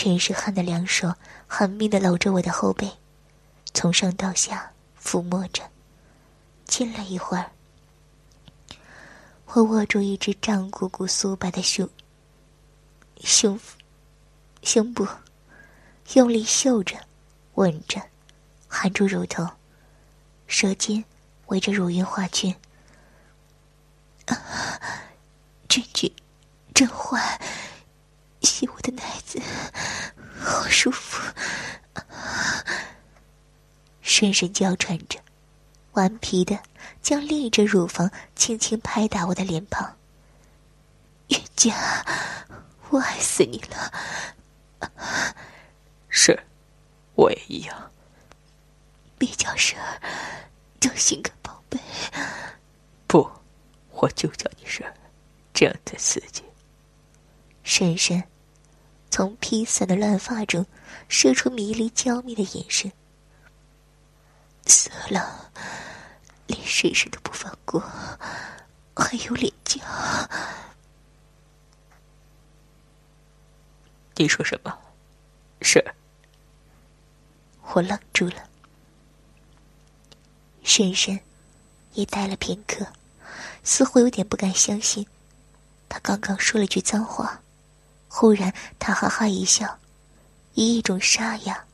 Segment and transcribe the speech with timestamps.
[0.00, 1.12] 全是汗的两手
[1.48, 2.88] 狠命的搂着我的后背，
[3.74, 5.60] 从上到下抚摸着。
[6.68, 7.50] 亲了一会儿，
[9.46, 11.90] 我握住一只胀鼓鼓、酥白的胸、
[13.24, 13.58] 胸、
[14.62, 15.04] 胸部，
[16.14, 16.94] 用力嗅着、
[17.54, 18.00] 吻着，
[18.68, 19.44] 含住乳头，
[20.46, 21.04] 舌尖
[21.46, 22.54] 围着乳晕画圈。
[24.26, 24.38] 啊，
[25.68, 26.14] 君君，
[26.72, 27.40] 真坏！
[28.40, 29.42] 吸我的奶子，
[30.68, 31.32] 好舒服。
[34.02, 35.18] 深深娇喘着，
[35.92, 36.58] 顽皮的
[37.00, 39.96] 将另一只乳房轻轻拍打我的脸庞。
[41.28, 42.04] 月佳，
[42.90, 44.90] 我爱死你了。
[46.10, 46.38] 是，
[47.14, 47.90] 我也一样。
[49.16, 50.02] 别叫婶儿，
[50.78, 51.80] 叫心肝宝贝。
[53.06, 53.26] 不，
[53.92, 54.92] 我就叫你婶儿。
[55.54, 56.44] 这样才刺激。
[57.64, 58.22] 深深
[59.18, 60.64] 从披散的乱发中
[61.08, 62.92] 射出迷离娇媚的眼神。
[64.64, 65.50] 色狼，
[66.46, 67.80] 连婶婶都不放过，
[68.94, 69.80] 还有脸叫？
[74.14, 74.78] 你说什么？
[75.62, 75.84] 是？
[77.72, 78.48] 我愣住了。
[80.62, 81.18] 婶婶
[81.94, 82.86] 也呆了片刻，
[83.64, 85.04] 似乎有点不敢相信。
[85.88, 87.42] 他刚刚说了句脏话，
[88.08, 89.78] 忽然他哈哈一笑，
[90.54, 91.64] 以一种沙哑、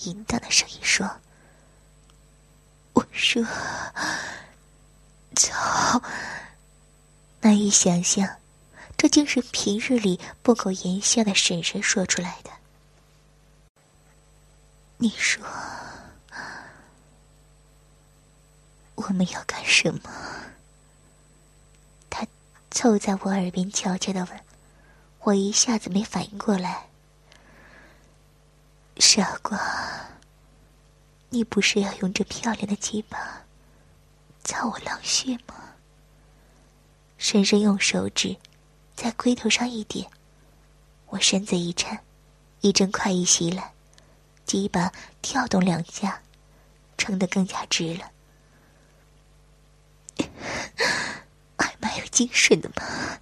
[0.00, 1.08] 淫荡的声音说
[2.92, 3.42] ：“我说，
[5.34, 6.02] 操！”
[7.40, 8.38] 难以想象，
[8.96, 12.50] 这竟是平日里不苟言笑的婶婶说出来的。
[14.96, 15.44] 你说，
[18.94, 20.00] 我们要干什么？
[22.08, 22.26] 他
[22.70, 24.43] 凑在我耳边悄悄的问，
[25.24, 26.88] 我一下子没反应过来。
[28.98, 29.58] 傻瓜，
[31.30, 33.42] 你不是要用这漂亮的鸡巴
[34.44, 35.54] 操我狼穴吗？
[37.16, 38.36] 深深用手指
[38.94, 40.06] 在龟头上一点，
[41.06, 42.04] 我身子一颤，
[42.60, 43.72] 一阵快意袭来，
[44.44, 46.20] 鸡巴跳动两下，
[46.98, 48.10] 撑得更加直了。
[51.56, 53.18] 还蛮有精神的嘛！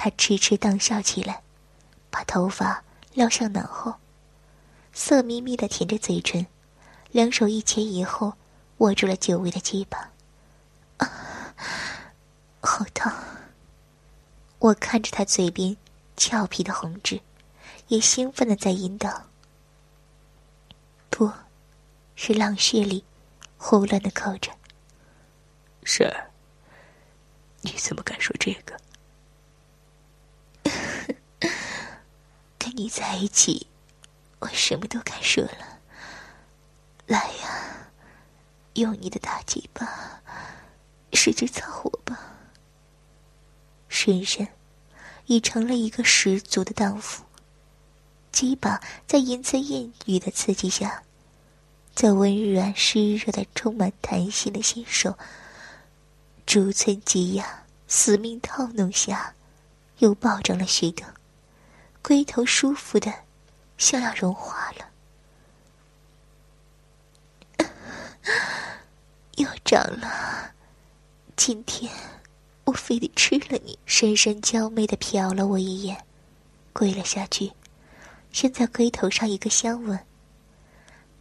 [0.00, 1.42] 他痴痴荡笑起来，
[2.08, 3.96] 把头发撩向脑后，
[4.92, 6.46] 色眯眯的舔着嘴唇，
[7.10, 8.34] 两手一前一后
[8.76, 10.12] 握住了久违的鸡巴。
[10.98, 11.52] 啊，
[12.60, 13.10] 好痛！
[14.60, 15.76] 我看着他嘴边
[16.16, 17.20] 俏皮的红痣，
[17.88, 19.24] 也兴奋的在引导。
[21.10, 21.28] 不，
[22.14, 23.04] 是浪穴里
[23.56, 24.52] 胡乱的扣着。
[25.82, 26.08] 是。
[27.62, 28.78] 你怎么敢说这个？
[32.58, 33.66] 跟你在一起，
[34.38, 35.80] 我什么都敢说了。
[37.08, 37.90] 来呀，
[38.74, 40.22] 用你的大鸡巴，
[41.12, 42.36] 使劲操我吧。
[43.88, 44.46] 深深
[45.26, 47.24] 已成了一个十足的荡妇，
[48.30, 51.02] 鸡巴在淫词艳语的刺激下，
[51.96, 55.18] 在温软湿热的、充满弹性的新手。
[56.46, 59.34] 逐寸挤压，死命套弄下，
[59.98, 61.04] 又暴涨了许多，
[62.08, 63.12] 龟头舒服的，
[63.76, 64.88] 像要融化了。
[69.36, 70.54] 又长了，
[71.36, 71.92] 今天
[72.64, 73.78] 我非得吃了你！
[73.84, 76.02] 深深娇媚的瞟了我一眼，
[76.72, 77.52] 跪了下去，
[78.32, 80.00] 先在龟头上一个香吻。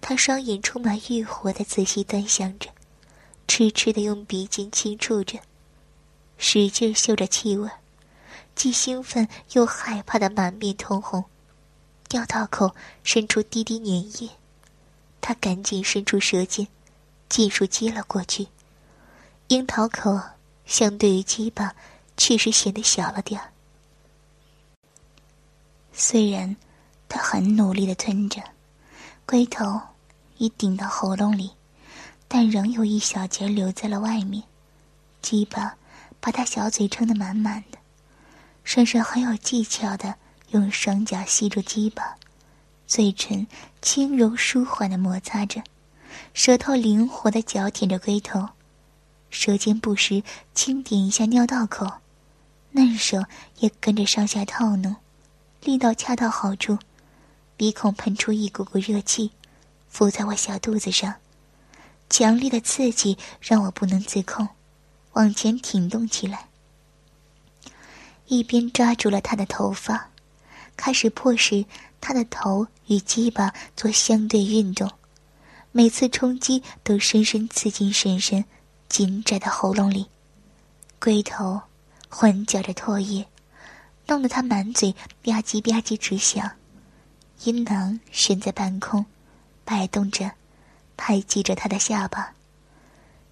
[0.00, 2.70] 他双眼充满欲火的仔细端详着。
[3.46, 5.38] 痴痴的用鼻尖轻触着，
[6.38, 7.68] 使劲嗅着气味，
[8.60, 11.24] 既兴奋又害怕的满面通红，
[12.10, 14.28] 尿道口渗出滴滴粘液，
[15.18, 16.68] 他赶紧伸出舌尖，
[17.30, 18.48] 尽数接了过去。
[19.48, 20.20] 樱桃口
[20.66, 21.74] 相对于鸡巴，
[22.18, 23.50] 确实显得小了点儿。
[25.94, 26.54] 虽然
[27.08, 28.42] 他很努力的吞着，
[29.24, 29.80] 龟头
[30.36, 31.50] 已顶到喉咙里。
[32.28, 34.42] 但仍有一小截留在了外面，
[35.22, 35.74] 鸡巴
[36.20, 37.69] 把他小嘴撑得满满的，
[38.64, 40.14] 深深很有技巧的
[40.50, 42.16] 用双脚吸住鸡巴，
[42.86, 43.46] 嘴唇
[43.82, 45.62] 轻柔舒缓的摩擦着，
[46.34, 48.48] 舌头灵活的嚼舔着龟头，
[49.30, 50.22] 舌尖不时
[50.54, 51.86] 轻点一下尿道口，
[52.72, 53.24] 嫩手
[53.58, 54.96] 也跟着上下套弄，
[55.62, 56.78] 力道恰到好处，
[57.56, 59.32] 鼻孔喷出一股股热气，
[59.88, 61.14] 附在我小肚子上。
[62.08, 64.48] 强烈的刺激让我不能自控，
[65.12, 66.48] 往前挺动起来，
[68.30, 70.08] 一边抓住了他的头发，
[70.76, 71.64] 开始迫使
[72.00, 74.88] 他的头与鸡巴做相对运动，
[75.72, 78.44] 每次冲击都深深刺进婶婶
[78.88, 80.06] 紧窄的喉咙里，
[81.00, 81.60] 龟头
[82.08, 83.26] 混搅着唾液，
[84.06, 84.92] 弄得他满嘴
[85.24, 86.48] 吧唧吧唧直响，
[87.42, 89.04] 阴囊悬在半空，
[89.64, 90.30] 摆动着，
[90.96, 92.32] 拍击着他的下巴。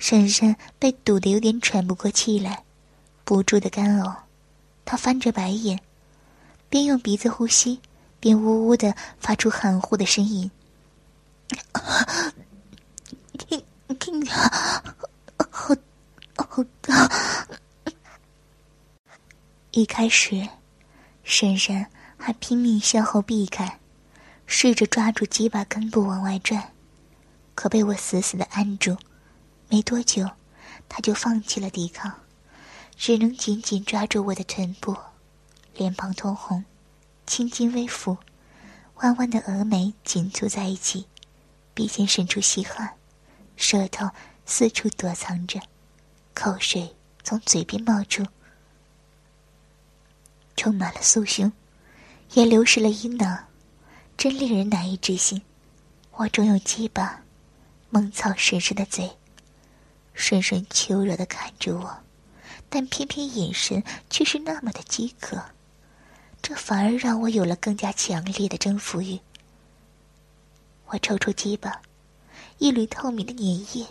[0.00, 2.64] 婶婶被堵得有点喘不过气来，
[3.22, 4.12] 不住的干呕，
[4.90, 5.78] 他翻着白眼。
[6.68, 7.80] 边用鼻子呼吸，
[8.18, 10.50] 边呜呜的发出含糊的声音。
[13.38, 13.64] 听
[14.00, 14.32] 听着，
[15.36, 15.78] 好
[16.34, 17.08] 好大。
[19.70, 20.48] 一开始，
[21.22, 21.86] 婶婶
[22.16, 23.78] 还拼命向后避开，
[24.44, 26.72] 试着抓住鸡巴根部往外拽，
[27.54, 28.96] 可被我死死的按住。
[29.68, 30.28] 没多久，
[30.88, 32.12] 他就放弃了抵抗，
[33.00, 34.94] 只能紧紧抓住我的臀部。
[35.74, 36.62] 脸庞通红，
[37.26, 38.18] 青筋微浮，
[38.96, 41.06] 弯弯的峨眉紧蹙在一起，
[41.72, 42.98] 鼻尖渗出细汗，
[43.56, 44.06] 舌头
[44.44, 45.58] 四处躲藏着，
[46.34, 46.94] 口水
[47.24, 48.22] 从嘴边冒出，
[50.54, 51.50] 充满了酥胸，
[52.34, 53.46] 也流失了阴囊，
[54.18, 55.40] 真令人难以置信。
[56.16, 57.22] 我正用鸡巴
[57.88, 59.10] 猛操婶婶的嘴，
[60.12, 61.98] 婶婶求饶的看着我，
[62.70, 65.42] 但偏偏眼神却是那么的饥渴。
[66.40, 69.20] 这反而让我有了更加强烈的征服欲。
[70.86, 71.82] 我抽出鸡巴，
[72.56, 73.44] 一缕透明的粘
[73.76, 73.86] 液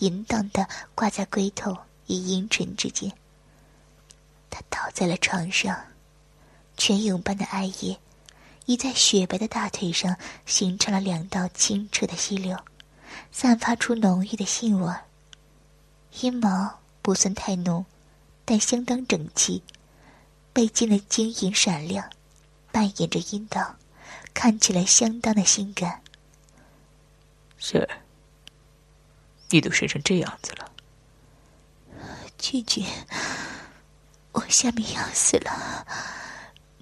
[0.00, 1.74] 淫荡的挂在龟头
[2.08, 3.10] 与阴唇之间。
[4.50, 5.76] 他倒在了床上，
[6.76, 7.98] 泉涌般的爱液
[8.66, 10.16] 已在雪白的大腿上
[10.46, 12.56] 形成了两道清澈的溪流，
[13.32, 14.92] 散发出浓郁的性味。
[16.20, 17.84] 阴毛不算太浓，
[18.44, 19.62] 但相当整齐。
[20.52, 22.08] 被浸的晶莹闪亮，
[22.70, 23.74] 扮演着阴道，
[24.32, 26.00] 看起来相当的性感。
[27.58, 28.02] 雪儿，
[29.50, 30.70] 你都睡成这样子了，
[32.38, 32.86] 俊俊，
[34.30, 35.84] 我下面要死了，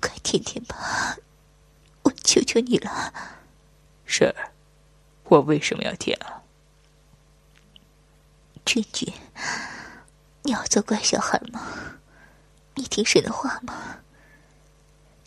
[0.03, 1.17] 快舔舔吧，
[2.03, 3.12] 我求求你了。
[4.05, 4.35] 是，
[5.25, 6.43] 我为什么要舔啊？
[8.67, 9.11] 拒绝，
[10.43, 11.99] 你要做乖小孩吗？
[12.75, 13.99] 你听谁的话吗？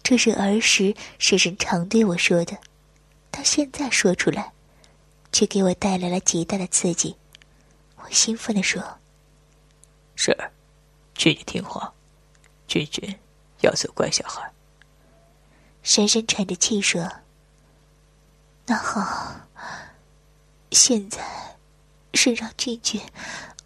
[0.03, 2.57] 这是儿时婶婶常对我说的，
[3.31, 4.51] 但现在说出来，
[5.31, 7.15] 却给我带来了极大的刺激。
[7.97, 9.00] 我兴奋地说
[10.15, 10.51] ：“婶儿，
[11.15, 11.91] 君君听话，
[12.67, 13.17] 君君
[13.62, 14.51] 要做乖小孩。”
[15.81, 17.12] 婶婶喘着气说
[18.67, 19.47] ：“那好，
[20.71, 21.23] 现在
[22.13, 23.01] 是让君君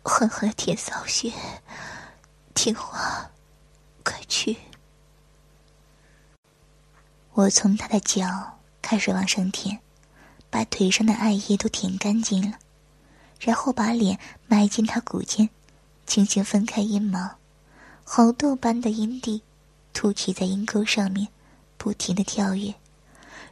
[0.04, 1.32] 狠狠舔扫穴，
[2.54, 3.32] 听话。”
[4.02, 4.58] 快去！
[7.34, 9.80] 我从他的脚开始往上舔，
[10.50, 12.58] 把腿上的艾叶都舔干净了，
[13.40, 14.18] 然后把脸
[14.48, 15.48] 埋进他骨间，
[16.08, 17.38] 轻轻分开阴毛，
[18.04, 19.44] 红豆般的阴蒂
[19.94, 21.28] 凸起在阴沟上面，
[21.78, 22.74] 不停的跳跃，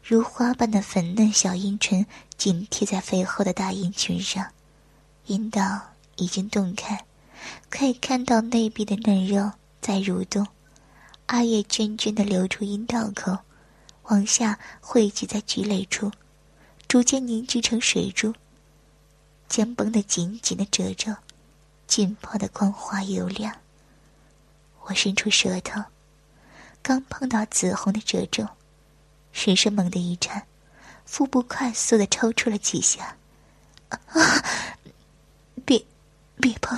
[0.02, 2.04] 如花般的粉嫩小阴唇
[2.36, 4.54] 紧贴在肥厚的大阴唇上，
[5.26, 5.82] 阴道
[6.18, 7.06] 已经洞开，
[7.70, 9.54] 可以看到内壁的嫩肉。
[9.80, 10.46] 在蠕动，
[11.28, 13.38] 阿叶涓涓的流出阴道口，
[14.04, 16.12] 往下汇集在菊蕾处，
[16.90, 18.34] 逐渐凝聚成水珠，
[19.48, 21.16] 将绷得紧紧的褶皱
[21.86, 23.56] 浸泡的光滑油亮。
[24.82, 25.82] 我伸出舌头，
[26.82, 28.46] 刚碰到紫红的褶皱，
[29.32, 30.46] 身身猛地一颤，
[31.06, 33.16] 腹部快速的抽搐了几下。
[33.88, 34.00] 啊！
[36.40, 36.78] 别，碰，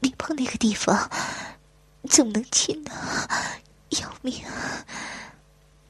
[0.00, 1.10] 别碰那个地方。
[2.08, 2.92] 怎么能亲呢？
[3.90, 4.42] 要命！